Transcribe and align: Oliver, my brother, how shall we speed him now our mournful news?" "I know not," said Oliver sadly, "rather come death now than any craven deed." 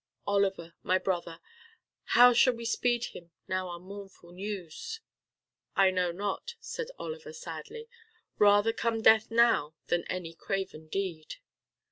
Oliver, 0.25 0.73
my 0.81 0.97
brother, 0.97 1.39
how 2.17 2.33
shall 2.33 2.53
we 2.55 2.65
speed 2.65 3.05
him 3.05 3.29
now 3.47 3.69
our 3.69 3.77
mournful 3.79 4.31
news?" 4.31 4.99
"I 5.75 5.91
know 5.91 6.11
not," 6.11 6.55
said 6.59 6.87
Oliver 6.97 7.33
sadly, 7.33 7.87
"rather 8.39 8.73
come 8.73 9.03
death 9.03 9.29
now 9.29 9.75
than 9.89 10.03
any 10.05 10.33
craven 10.33 10.87
deed." 10.87 11.35